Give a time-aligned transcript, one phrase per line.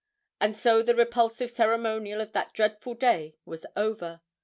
[0.39, 4.21] And so the repulsive ceremonial of that dreadful day was over.